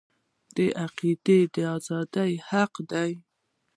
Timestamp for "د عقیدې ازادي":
0.55-2.31